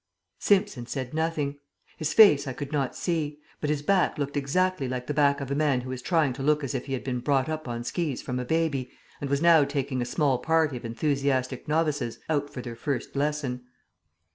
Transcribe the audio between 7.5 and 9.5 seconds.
on skis from a baby and was